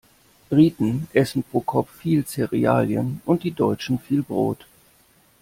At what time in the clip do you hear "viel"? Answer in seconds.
1.99-2.25, 3.99-4.23